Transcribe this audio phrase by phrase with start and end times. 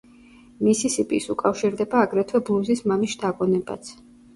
[0.67, 3.99] მისისიპის უკავშირდება აგრეთვე ბლუზის მამის შთაგონებაც.